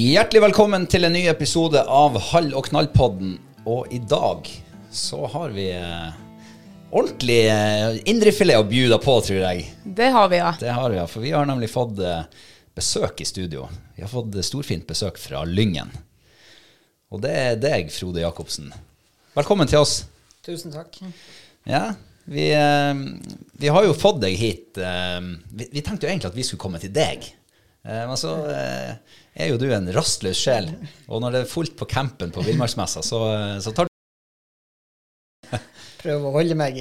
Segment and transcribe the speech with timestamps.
[0.00, 3.34] Hjertelig velkommen til en ny episode av Hall og knall-podden.
[3.68, 4.46] Og i dag
[4.94, 6.12] så har vi eh,
[6.88, 9.66] ordentlig eh, indrefilet å bjuda på, tror jeg.
[9.84, 10.52] Det har vi, ja.
[10.62, 11.04] Det har vi, ja.
[11.10, 12.22] For vi har nemlig fått eh,
[12.78, 13.66] besøk i studio.
[13.98, 15.92] Vi har fått storfint besøk fra Lyngen.
[17.12, 18.70] Og det er deg, Frode Jacobsen.
[19.36, 19.98] Velkommen til oss.
[20.46, 20.96] Tusen takk.
[21.68, 21.90] Ja,
[22.30, 23.04] vi, eh,
[23.60, 24.80] vi har jo fått deg hit.
[24.80, 25.20] eh,
[25.50, 27.28] Vi, vi tenkte jo egentlig at vi skulle komme til deg.
[27.82, 28.96] Eh, Men så eh,
[29.34, 30.70] er jo du en rastløs sjel.
[31.08, 33.90] Og når det er fullt på campen på Villmarksmessa, så, eh, så tar du
[36.00, 36.78] Prøver å holde meg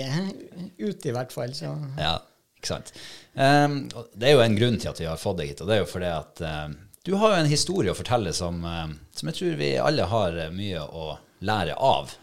[0.79, 1.51] ute, i hvert fall.
[1.55, 1.73] Så.
[1.99, 2.13] Ja,
[2.55, 2.93] ikke sant.
[3.33, 3.81] Um,
[4.15, 5.81] det er jo en grunn til at vi har fått deg hit, og det er
[5.81, 9.35] jo fordi at um, du har jo en historie å fortelle som, um, som jeg
[9.35, 11.09] tror vi alle har mye å
[11.43, 12.15] lære av.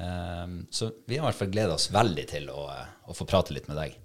[0.00, 2.64] Um, så vi har i hvert fall gleda oss veldig til å,
[3.04, 4.00] å få prate litt med deg.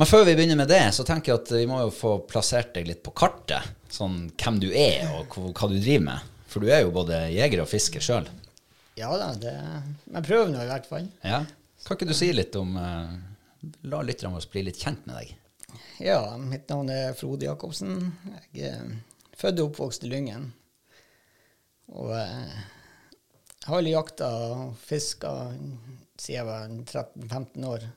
[0.00, 2.70] Men før vi begynner med det, så tenker jeg at vi må jo få plassert
[2.72, 3.66] deg litt på kartet.
[3.92, 6.30] Sånn hvem du er, og hva, du driver med.
[6.48, 8.30] For du er jo både jeger og fisker sjøl.
[8.96, 9.52] Ja da, det,
[10.14, 11.10] jeg prøver nå i hvert fall.
[11.20, 11.42] Ja.
[11.84, 13.12] Kan ikke du si litt om uh,
[13.92, 15.36] La lytterne våre bli litt kjent med deg.
[16.00, 18.08] Ja, mitt navn er Frode Jacobsen.
[18.56, 18.90] Jeg er
[19.36, 20.48] født og oppvokst i Lyngen.
[21.92, 22.58] Og eh,
[23.60, 25.36] jeg har jakta og fiska
[26.16, 27.90] siden jeg var 13-15 år.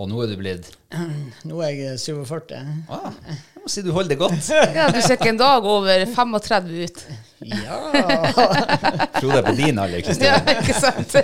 [0.00, 0.68] Og nå er du blitt
[1.48, 2.54] Nå er jeg 47.
[2.88, 4.46] ah, Jeg må si du holder det godt.
[4.78, 4.86] ja.
[4.94, 7.02] Du ser ikke en dag over 35 ut.
[7.50, 7.76] Ja!
[9.20, 11.18] Frode er på din alder, Ja, ikke sant?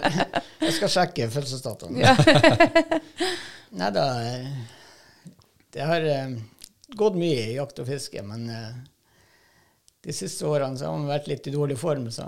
[0.64, 1.98] Jeg skal sjekke fødselsdatoen.
[2.00, 2.14] Ja.
[3.76, 4.06] Nei da,
[5.74, 6.32] det har eh,
[6.96, 8.70] gått mye i jakt og fiske, men eh,
[10.08, 12.24] de siste årene så har man vært litt i dårlig form, så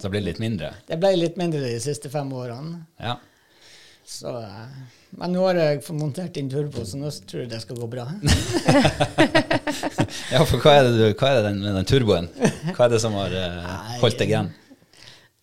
[0.00, 0.72] Så ble det litt mindre.
[0.88, 2.80] det ble litt mindre de siste fem årene.
[3.02, 3.18] Ja.
[4.04, 4.74] Så, eh,
[5.18, 8.04] men nå har jeg montert inn turbo, så nå tror jeg det skal gå bra.
[10.34, 12.28] ja, for hva er det, du, hva er det den, med den turboen?
[12.74, 14.52] Hva er det som har uh, holdt deg igjen?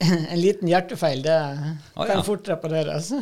[0.33, 2.23] En liten hjertefeil, det oh, kan ja.
[2.25, 3.11] fort repareres.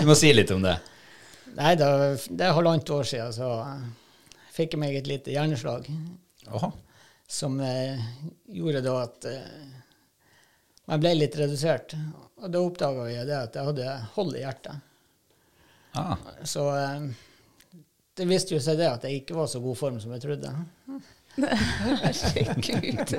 [0.00, 0.76] Du må si litt om det.
[1.56, 3.86] Nei det er halvannet år siden, så eh,
[4.52, 5.88] fikk jeg meg et lite hjerneslag.
[6.46, 6.70] Åha.
[7.26, 7.98] som eh,
[8.54, 9.62] gjorde da at eh,
[10.86, 11.94] man ble litt redusert.
[12.42, 14.82] Og da oppdaga jeg det at jeg hadde hold i hjertet.
[15.96, 16.16] Ah.
[16.44, 17.06] Så eh,
[18.16, 20.52] det viste jo seg det at jeg ikke var så god form som jeg trodde.
[21.36, 23.14] Herregud.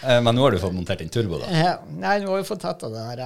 [0.00, 1.48] Eh, Men nå har du fått montert inn turbo, da.
[1.52, 3.22] Ja, nei, nå har vi fått tatt av det her.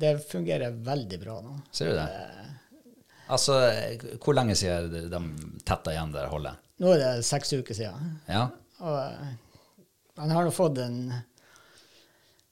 [0.00, 1.58] Det fungerer veldig bra nå.
[1.74, 2.08] Ser du det?
[3.28, 3.58] Altså,
[4.24, 5.20] hvor lenge siden de de
[5.68, 6.56] tetta igjen det holdet?
[6.80, 8.16] Nå er det seks uker siden.
[8.30, 8.46] Ja.
[8.80, 9.34] Og eh,
[10.18, 11.00] han har nå fått en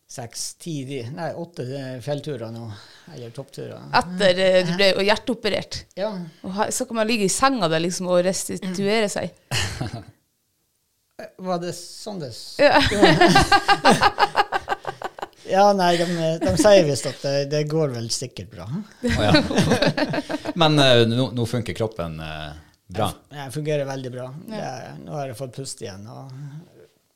[0.08, 1.66] seks, ti, nei, åtte
[2.04, 2.66] fjellturer nå.
[3.14, 3.88] Eller toppturer.
[3.98, 5.80] Etter eh, du ble hjerteoperert.
[5.98, 6.12] Ja.
[6.46, 9.34] Og så kan man ligge i senga der liksom og restituere seg.
[11.46, 12.76] Var det sånn det Ja.
[15.46, 16.06] Ja, nei, de,
[16.42, 18.66] de sier visst at det, det går vel sikkert bra.
[18.66, 19.30] Oh, ja.
[20.60, 22.50] Men eh, nå, nå funker kroppen eh,
[22.90, 23.12] bra.
[23.30, 24.26] Det fungerer veldig bra.
[24.50, 24.62] Det,
[25.04, 26.34] nå har jeg fått puste igjen og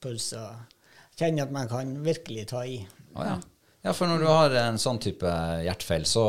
[0.00, 0.30] puls.
[0.38, 0.79] og
[1.20, 2.78] Kjenner at man kan virkelig ta i.
[3.12, 3.36] Å, ja.
[3.84, 5.28] ja, for når du har en sånn type
[5.66, 6.24] hjertefeil, så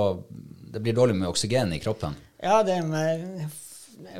[0.71, 2.17] det blir dårlig med oksygen i kroppen.
[2.41, 3.45] Ja, det med,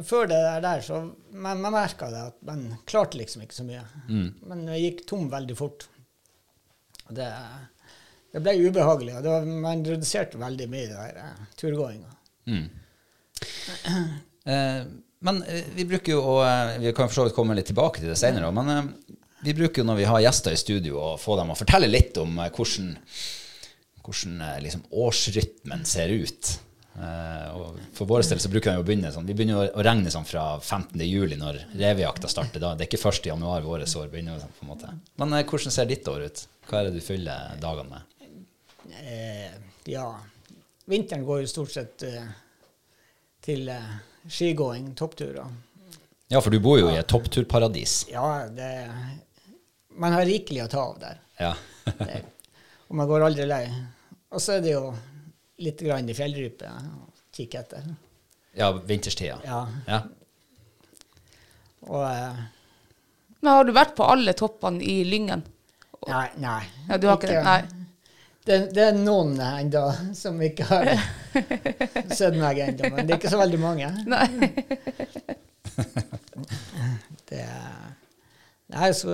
[0.08, 1.02] før det der, så
[1.34, 3.84] man, man merka det at man klarte liksom ikke så mye.
[4.48, 5.88] Men det gikk tom veldig fort.
[7.12, 7.28] Det,
[8.32, 9.18] det ble ubehagelig.
[9.18, 12.12] og det var, Man reduserte veldig mye det der eh, turgåinga.
[14.46, 14.84] Eh,
[15.22, 16.38] men eh, vi bruker jo å
[16.82, 18.94] Vi kan for så vidt komme litt tilbake til det senere, men
[19.42, 22.18] vi bruker jo når vi har gjester i studio, å få dem å fortelle litt
[22.22, 22.92] om eh, hvordan,
[24.06, 26.52] hvordan eh, liksom, årsrytmen ser ut.
[26.92, 30.12] Eh, og for vår del så bruker vi å begynne sånn Vi begynner å, regne
[30.12, 31.00] sånn fra 15.
[31.08, 32.62] juli, når revejakta starter.
[32.62, 32.76] da.
[32.76, 33.32] Det er ikke 1.
[33.32, 34.42] januar vårt år begynner.
[34.44, 34.94] Sånn, på en måte.
[35.22, 36.46] Men hvordan ser ditt år ut?
[36.70, 38.38] Hva er det du fyller dagene med?
[39.02, 39.58] Eh,
[39.90, 40.06] ja,
[40.90, 42.06] vinteren går jo stort sett
[43.42, 43.70] til
[44.30, 45.50] skigåing, toppturer.
[46.32, 48.06] Ja, for du bor jo i et toppturparadis.
[48.12, 48.70] Ja, det
[50.00, 51.20] Man har rikelig å ta av der.
[51.42, 51.56] Ja.
[51.98, 52.22] Det,
[52.88, 53.64] og man går aldri lei.
[54.32, 54.92] Og så er det jo
[55.62, 57.92] litt grann i fjellrype å kikke etter.
[58.58, 59.40] ja, vinterstida.
[59.46, 59.62] Ja.
[59.88, 60.02] Ja.
[61.90, 62.42] Og eh,
[63.40, 65.44] Men har du vært på alle toppene i Lyngen?
[66.08, 66.28] Nei.
[66.42, 67.44] nei Ja, du har ikke det?
[67.46, 67.62] Nei.
[68.46, 69.84] Det, det er noen ennå
[70.18, 70.90] som ikke har
[72.10, 73.92] sett meg ennå, men det er ikke så veldig mange.
[74.10, 74.28] Nei.
[77.32, 77.46] Det,
[78.74, 79.14] nei, så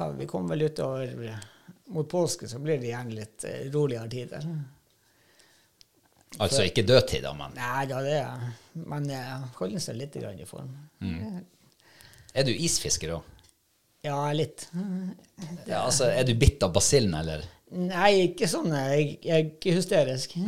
[0.00, 1.14] hva, Vi kom vel utover
[1.92, 4.46] mot påske, så blir det gjerne litt eh, roligere tider.
[6.38, 8.44] Altså ikke dødtider, men Nei da, det er
[8.86, 10.70] Men eh, holder seg litt i form.
[12.30, 13.36] Er du isfisker òg?
[14.06, 14.70] Ja, litt.
[15.66, 17.42] Ja, altså, er du bitt av basillen, eller?
[17.70, 18.72] Nei, ikke sånn.
[18.72, 20.32] Jeg, jeg er ikke hysterisk.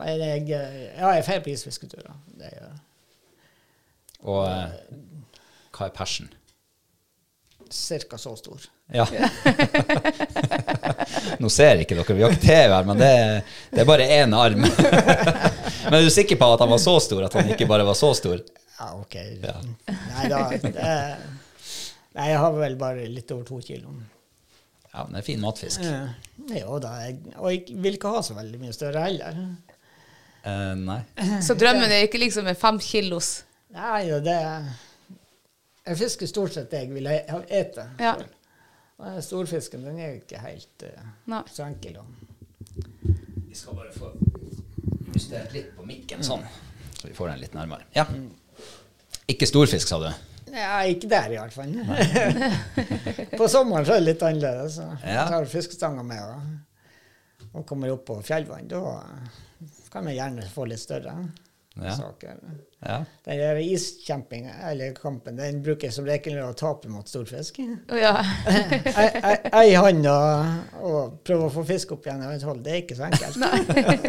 [0.00, 2.16] Men jeg, ja, jeg drar på isfisketurer.
[2.40, 2.80] Det gjør jeg.
[4.26, 4.72] Og eh,
[5.76, 6.32] hva er persen?
[7.70, 8.62] Cirka så stor.
[8.94, 9.06] Ja.
[11.42, 14.06] Nå ser ikke dere, vi har ikke TV her, men det, er- det er bare
[14.18, 14.62] én arm.
[14.66, 17.96] men er du sikker på at han var så stor, at han ikke bare var
[17.98, 18.42] så stor?
[18.76, 19.16] Ja, OK.
[19.42, 19.56] Ja.
[19.88, 20.42] Nei da.
[20.52, 20.72] Det,
[22.16, 23.94] nei, jeg har vel bare litt over to kilo.
[24.92, 25.82] Ja, men det er fin matfisk.
[25.84, 26.06] Ja,
[26.62, 26.94] jo da.
[27.04, 29.40] Jeg, og jeg vil ikke ha så veldig mye større heller.
[30.46, 31.00] Eh, nei.
[31.44, 33.40] Så drømmen er ikke liksom en fem kilos?
[33.76, 34.36] Nei, jo, det
[35.86, 37.84] Jeg fisker stort sett det jeg vil ete.
[38.02, 38.16] Ja.
[38.96, 41.98] Og Storfisken den er jo ikke helt uh, så enkel.
[43.46, 44.10] Vi skal bare få
[45.14, 46.42] justert litt på mikken, sånn.
[46.96, 47.86] Så vi får den litt nærmere.
[47.94, 48.06] Ja.
[49.30, 50.08] Ikke storfisk, sa du?
[50.56, 51.72] Nei, ikke der i hvert fall.
[53.40, 54.80] på sommeren så er det litt annerledes.
[54.80, 55.20] Så Ja.
[55.20, 58.68] Jeg tar fiskestanga med og, og kommer opp på fjellvann.
[58.70, 58.80] Da
[59.92, 61.14] kan vi gjerne få litt større
[61.82, 61.92] Ja.
[61.96, 62.36] saker.
[62.80, 63.04] Ja.
[63.24, 67.58] Den der iskjempinga, eller kampen, den bruker jeg som regel å tape mot storfisk.
[67.92, 68.14] Oh, ja.
[69.60, 72.80] Ei hånd og, og prøve å få fisk opp igjen av et hold, det er
[72.84, 73.36] ikke så enkelt.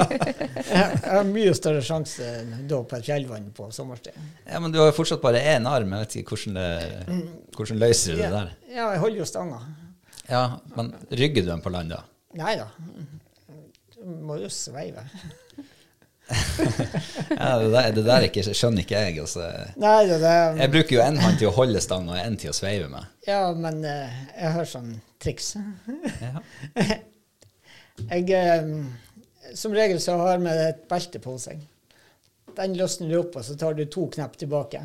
[0.71, 2.29] jeg har mye større sjanse
[2.69, 4.15] da på et fjellvann på sommerstid.
[4.47, 5.95] ja, men du har jo fortsatt bare én arm.
[5.97, 7.17] Jeg vet ikke hvordan, det,
[7.57, 8.53] hvordan løser du det der?
[8.71, 9.59] Ja, jeg holder jo stanga.
[10.27, 10.45] Ja,
[10.75, 12.03] men rygger du den på land, da?
[12.37, 12.69] Nei da.
[13.97, 15.03] Du må jo sveive.
[17.37, 19.19] Ja, det der, det der ikke, skjønner ikke jeg.
[19.23, 19.47] Altså.
[19.79, 22.51] Nei det, det Jeg bruker jo én hånd til å holde stanga og én til
[22.51, 23.07] å sveive med.
[23.27, 25.55] Ja, men uh, jeg har sånn triks.
[26.23, 26.41] Ja.
[27.97, 28.29] Jeg
[28.61, 28.91] um,
[29.57, 31.63] Som regel så har jeg et belte på seg.
[32.57, 34.81] Den løsner du opp, og så tar du to knepp tilbake.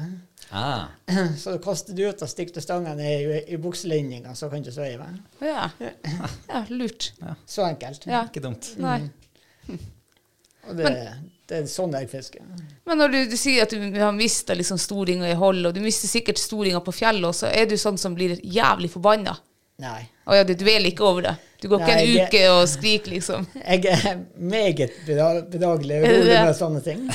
[0.49, 0.93] Ah,
[1.43, 4.73] Så kaster du ut og stikker stangen stanga ned i, i bukselinninga, så kan du
[4.73, 5.07] sveive.
[5.45, 5.71] Ja.
[5.81, 6.63] ja.
[6.69, 7.13] Lurt.
[7.45, 8.09] Så enkelt.
[8.09, 8.27] Ja.
[8.29, 8.75] ikke dumt.
[8.81, 9.03] Nei.
[10.71, 10.93] Og det,
[11.51, 12.43] det er sånn jeg fisker.
[12.87, 15.81] Men når du, du sier at du har mista liksom storinga i hold, og du
[15.85, 19.37] mister sikkert storinga på fjellet, også, er du sånn som blir jævlig forbanna.
[19.83, 20.05] Nei.
[20.29, 21.33] Å ja, du dveler ikke over det.
[21.63, 23.47] Du går ikke en uke uke og skriker, liksom.
[23.63, 27.05] Jeg er meget bedagelig og rolig med sånne ting.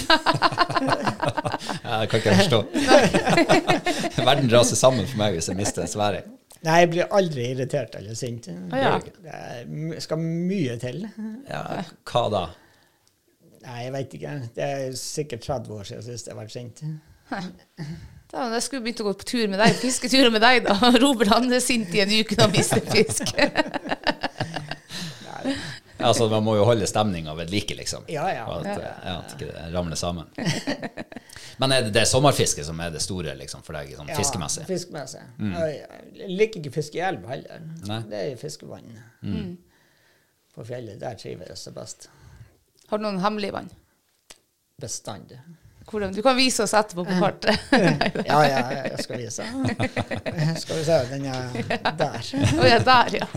[1.87, 2.57] Ja, det kan ikke jeg forstå.
[4.27, 6.25] Verden raser sammen for meg hvis jeg mister en sværing.
[6.67, 8.49] Nei, jeg blir aldri irritert eller sint.
[8.75, 8.97] ja.
[9.23, 11.05] Det skal mye til.
[11.47, 11.61] Ja,
[12.11, 12.43] hva da?
[13.67, 14.35] Nei, jeg veit ikke.
[14.55, 16.85] Det er sikkert 30 år siden sist jeg har vært sint.
[18.27, 20.73] Da, jeg skulle begynt å gå på tur med deg, fisketurer med deg, da.
[21.03, 23.31] Robert han er sint i en uke når han mister fisk.
[25.97, 28.03] Altså, man må jo holde stemninga ved like, liksom.
[28.11, 28.43] Ja, ja.
[28.53, 30.27] At, ja, at ikke det ramler sammen.
[31.57, 34.67] Men er det, det sommerfisket sommerfiske som er det store liksom, for deg, sånn fiskemessig?
[34.67, 35.23] Ja, fiskemessig.
[36.19, 37.65] Jeg liker ikke fiske i elv heller.
[37.89, 37.99] Nei.
[38.11, 38.93] Det er i fiskevann.
[40.53, 42.11] På fjellet, der trives jeg best.
[42.87, 43.69] Har du noen hemmelige vann?
[44.81, 45.39] Bestandig.
[45.87, 46.13] Hvordan?
[46.13, 47.59] Du kan vise oss etterpå på kartet.
[48.27, 49.45] Ja, ja, jeg skal vise.
[50.61, 52.31] Skal vi se, den er der.
[52.59, 53.27] Å ja, der, ja.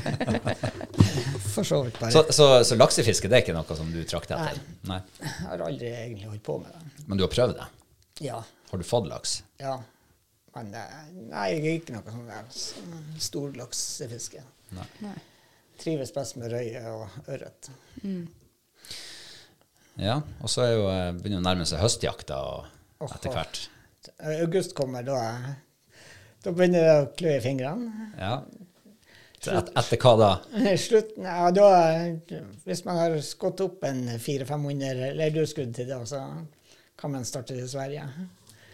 [1.55, 2.11] For så vidt bare.
[2.15, 4.59] Så, så, så laksefiske det er ikke noe som du trakter etter?
[4.91, 4.99] Nei.
[5.23, 7.07] Jeg har aldri egentlig holdt på med det.
[7.07, 7.69] Men du har prøvd det?
[8.27, 8.43] Ja.
[8.71, 9.37] Har du fått laks?
[9.63, 9.79] Ja.
[10.57, 14.43] Men eh, nei, jeg er ikke noe sånn der storlaksefiske.
[14.75, 14.87] Nei.
[15.07, 15.17] Nei.
[15.81, 17.71] Trives best med røye og ørret.
[20.01, 22.39] Ja, og så er jo, eh, begynner det å nærme seg høstjakta
[23.09, 23.61] etter hvert.
[24.41, 25.19] August kommer, da,
[26.45, 28.11] da begynner det å klø i fingrene.
[28.21, 28.41] Ja.
[29.41, 30.31] Et, etter hva da?
[30.85, 31.69] Slutten, ja, da,
[32.69, 36.27] hvis man har skått opp en 400-500 leirduskudd til det, så
[37.01, 38.05] kan man starte i Sverige.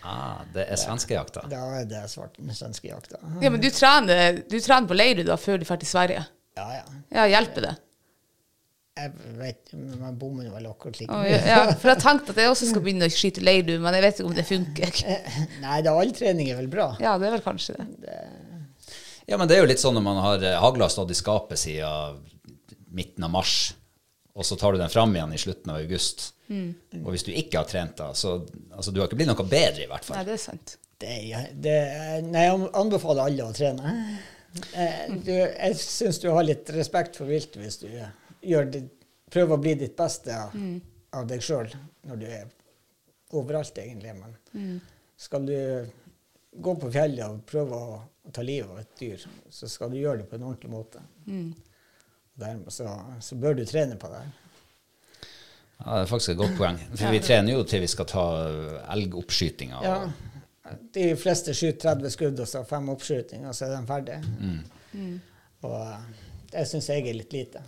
[0.07, 1.47] Ah, det er svenskejakta.
[1.51, 3.19] Da er det svart svenskejakta.
[3.43, 6.23] ja men du trener, du trener på Leirud da før du drar til Sverige?
[6.59, 6.85] Ja, ja.
[7.15, 7.75] Ja, hjelper det?
[8.97, 12.49] Jeg vet, man bommer vel akkurat like Å, Oh, ja, for jeg tenkte at jeg
[12.53, 15.01] også skal begynne å skyte Leirud, men jeg vet ikke om det funker.
[15.65, 16.87] Nei, da all trening er vel bra.
[17.03, 18.17] Ja, det er vel kanskje det.
[19.29, 21.61] Ja, men det er jo litt sånn når man har eh, hagla stått i skapet
[21.61, 22.23] siden
[22.97, 23.57] midten av mars,
[24.37, 26.31] og så tar du den fram igjen i slutten av august.
[26.49, 28.37] Og hvis du ikke har trent da, så
[28.71, 30.17] altså, du har ikke blitt noe bedre i hvert fall.
[30.21, 30.77] Nei, det er sant.
[31.03, 31.15] Det,
[31.61, 31.79] det,
[32.31, 33.93] nei, jeg anbefaler alle å trene.
[34.73, 38.15] Eh, Du, jeg syns du har litt respekt for vilt hvis du gjør
[38.47, 38.83] det,
[39.33, 40.55] prøver å bli ditt beste av,
[41.19, 41.71] av deg sjøl
[42.07, 42.45] når du er
[43.37, 44.15] overalt, egentlig.
[44.15, 44.81] Men
[45.17, 45.57] skal du
[46.57, 49.99] gå på fjellet og prøve å, å ta livet av et dyr, så skal du
[50.01, 51.03] gjøre det på en ordentlig måte.
[52.37, 52.89] Dermed så,
[53.21, 54.23] så bør du trene på det.
[55.79, 56.81] Ja, det er faktisk et godt poeng.
[56.95, 59.83] For vi trener jo til vi skal ta eh, elgoppskytinga.
[59.85, 59.99] Ja.
[60.97, 64.21] De fleste skyter 30 skudd og så fem oppskytinger, og så er de ferdige.
[65.67, 66.23] Og eh,
[66.53, 67.65] det syns jeg er litt lite.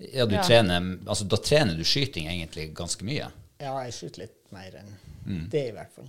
[0.00, 0.42] Ja, du Ja.
[0.42, 3.28] trener, altså da trener du skyting egentlig ganske mye.
[3.60, 6.08] Ja, jeg skyter litt mer enn det, i hvert fall.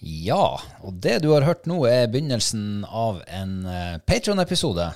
[0.00, 4.92] Ja, og det du har hørt nå er begynnelsen av en uh, Patron-episode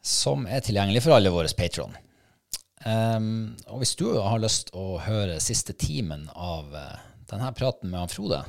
[0.00, 1.96] som er tilgjengelig for alle våre Patron.
[2.86, 6.94] Um, og hvis du har lyst å høre siste timen av uh,
[7.28, 8.44] denne praten med han Frode,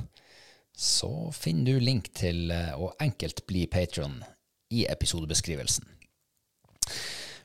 [0.79, 4.21] så finner du link til uh, å enkelt bli Patron
[4.71, 5.85] i episodebeskrivelsen.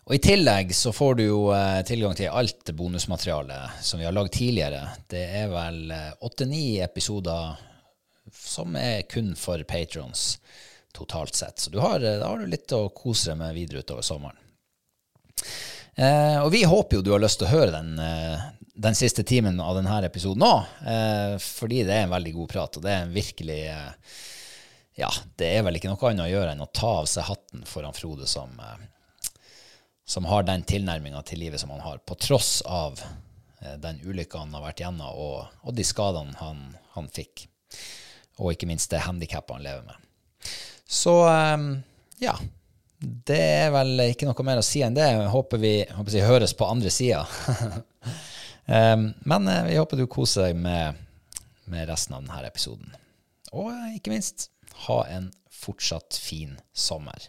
[0.04, 4.12] Og I tillegg så får du jo eh, tilgang til alt bonusmaterialet som vi har
[4.12, 4.82] lagd tidligere.
[5.08, 7.54] Det er vel åtte-ni episoder
[8.36, 10.34] som er kun for patrons
[10.94, 11.58] totalt sett.
[11.58, 14.38] Så har, eh, da har du litt å kose deg med videre utover sommeren.
[15.94, 18.40] Eh, og vi håper jo du har lyst til å høre den, eh,
[18.74, 22.76] den siste timen av denne episoden òg, eh, fordi det er en veldig god prat,
[22.76, 24.16] og det er en virkelig eh,
[24.98, 27.64] Ja, det er vel ikke noe annet å gjøre enn å ta av seg hatten
[27.66, 28.82] foran Frode som eh,
[30.06, 33.00] som har den tilnærminga til livet som han har, på tross av
[33.80, 36.58] den ulykka han har vært gjennom, og, og de skadene han,
[36.92, 37.46] han fikk.
[38.36, 40.52] Og ikke minst det handikappet han lever med.
[40.84, 41.14] Så
[42.20, 42.36] ja.
[43.00, 45.08] Det er vel ikke noe mer å si enn det.
[45.32, 47.24] Håper vi håper jeg, høres på andre sida.
[48.66, 51.00] Men eh, vi håper du koser deg med,
[51.68, 52.94] med resten av denne episoden.
[53.52, 54.48] Og eh, ikke minst,
[54.86, 57.28] ha en fortsatt fin sommer.